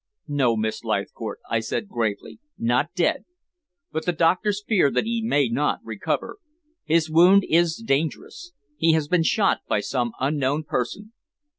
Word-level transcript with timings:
"No, 0.27 0.55
Miss 0.57 0.83
Leithcourt," 0.83 1.41
I 1.47 1.59
said 1.59 1.87
gravely, 1.87 2.39
"not 2.57 2.91
dead, 2.95 3.23
but 3.91 4.03
the 4.07 4.11
doctors 4.11 4.63
fear 4.67 4.89
that 4.89 5.03
he 5.03 5.21
may 5.21 5.47
not 5.47 5.77
recover. 5.83 6.37
His 6.85 7.07
wound 7.07 7.45
is 7.47 7.75
dangerous. 7.75 8.51
He 8.77 8.93
has 8.93 9.07
been 9.07 9.21
shot 9.21 9.59
by 9.69 9.81
some 9.81 10.13
unknown 10.19 10.63
person." 10.63 11.13